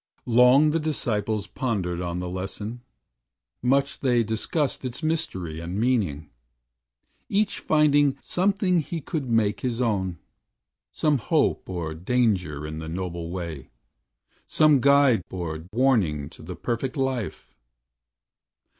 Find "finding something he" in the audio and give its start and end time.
7.59-8.99